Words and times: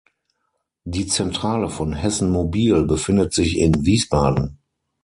Die 0.83 1.05
Zentrale 1.05 1.69
von 1.69 1.93
Hessen 1.93 2.31
Mobil 2.31 2.85
befindet 2.87 3.35
sich 3.35 3.59
in 3.59 3.85
Wiesbaden. 3.85 4.57